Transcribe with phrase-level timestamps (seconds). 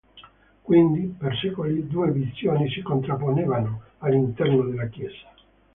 [0.63, 5.29] Quindi, per secoli due visioni si contrapponevano all'interno della Chiesa.